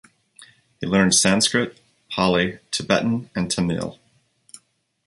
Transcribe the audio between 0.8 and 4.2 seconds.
learned Sanskrit, Pali, Tibetan and Tamil.